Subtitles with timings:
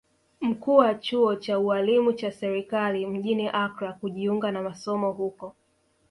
[0.41, 5.55] Mkuu wa chuo cha ualimu cha serikali mjini Accra kujiunga na masomo huko